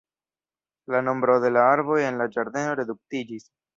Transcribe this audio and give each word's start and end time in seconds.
La 0.95 1.01
nombro 1.09 1.35
de 1.43 1.51
la 1.57 1.65
arboj 1.73 1.99
en 2.07 2.17
la 2.23 2.27
ĝardeno 2.37 2.73
reduktiĝis. 2.81 3.51